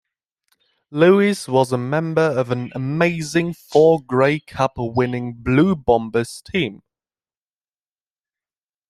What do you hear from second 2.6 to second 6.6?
amazing four Grey Cup winning Blue Bombers